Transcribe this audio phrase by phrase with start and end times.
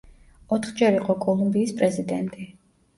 [0.57, 2.53] ოთხჯერ იყო კოლუმბიის პრეზიდენტი.